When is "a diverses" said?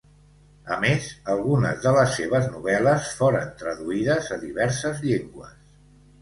4.37-5.05